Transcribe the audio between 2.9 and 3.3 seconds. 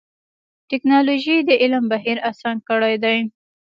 دی.